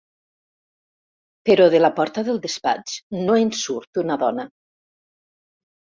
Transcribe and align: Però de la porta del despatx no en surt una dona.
Però 1.49 1.67
de 1.75 1.83
la 1.83 1.93
porta 2.01 2.25
del 2.29 2.41
despatx 2.47 2.95
no 3.29 3.39
en 3.43 3.53
surt 3.61 4.03
una 4.07 4.21
dona. 4.27 4.51